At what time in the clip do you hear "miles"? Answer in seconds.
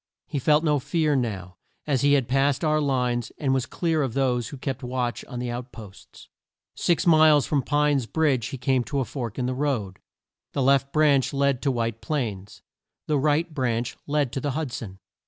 7.05-7.45